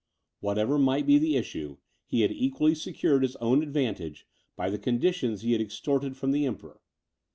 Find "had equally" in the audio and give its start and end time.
2.21-2.73